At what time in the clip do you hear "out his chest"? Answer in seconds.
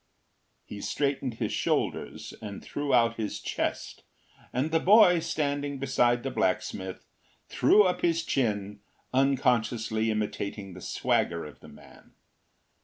2.91-4.01